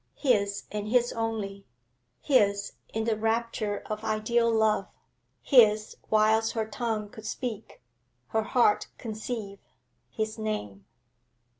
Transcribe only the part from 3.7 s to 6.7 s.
of ideal love, his whilst her